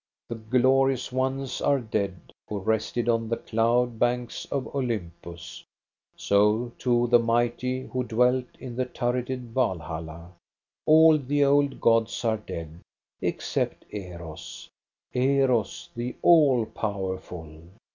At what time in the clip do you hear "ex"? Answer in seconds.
13.21-13.47